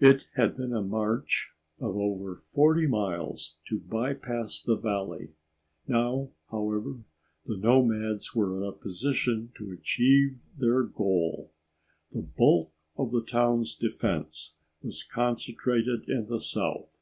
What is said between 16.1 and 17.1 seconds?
the south.